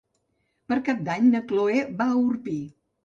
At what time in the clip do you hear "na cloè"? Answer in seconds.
1.35-1.85